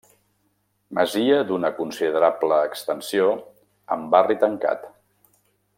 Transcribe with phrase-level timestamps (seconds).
[0.99, 3.29] Masia d'una considerable extensió
[3.97, 4.93] amb barri tancat.